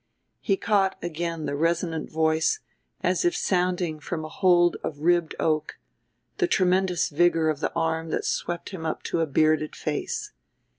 He 0.39 0.57
caught 0.57 0.97
again 1.03 1.45
the 1.45 1.55
resonant 1.55 2.09
voice, 2.11 2.59
as 3.01 3.23
if 3.23 3.37
sounding 3.37 3.99
from 3.99 4.25
a 4.25 4.29
hold 4.29 4.77
of 4.83 5.01
ribbed 5.01 5.35
oak, 5.39 5.77
the 6.39 6.47
tremendous 6.47 7.09
vigor 7.09 7.49
of 7.51 7.59
the 7.59 7.71
arm 7.73 8.09
that 8.09 8.25
swept 8.25 8.69
him 8.71 8.83
up 8.83 9.03
to 9.03 9.21
a 9.21 9.27
bearded 9.27 9.75
face. 9.75 10.31